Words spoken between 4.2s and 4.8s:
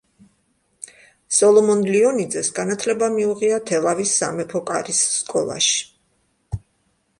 სამეფო